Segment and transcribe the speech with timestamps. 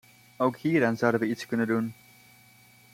[0.37, 1.93] Ook hieraan zouden wij iets kunnen doen.